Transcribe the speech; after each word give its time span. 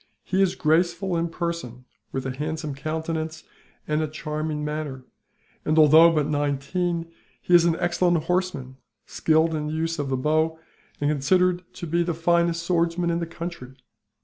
He 0.23 0.41
is 0.41 0.55
graceful 0.55 1.15
in 1.15 1.29
person, 1.29 1.85
with 2.11 2.25
a 2.25 2.35
handsome 2.35 2.73
countenance 2.73 3.43
and 3.87 4.01
a 4.01 4.07
charming 4.07 4.65
manner 4.65 5.05
and, 5.63 5.77
although 5.77 6.11
but 6.11 6.25
nineteen, 6.25 7.11
he 7.39 7.53
is 7.53 7.65
an 7.65 7.75
excellent 7.77 8.23
horseman, 8.23 8.77
skilled 9.05 9.53
in 9.53 9.67
the 9.67 9.73
use 9.73 9.99
of 9.99 10.09
the 10.09 10.17
bow, 10.17 10.57
and 10.99 11.11
considered 11.11 11.65
to 11.75 11.85
be 11.85 12.01
the 12.01 12.15
finest 12.15 12.63
swordsman 12.63 13.11
in 13.11 13.19
the 13.19 13.27
country. 13.27 13.75